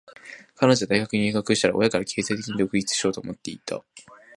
[0.55, 3.83] 彼女は大学に入学したら、親から経済的に独立しようと思っていた。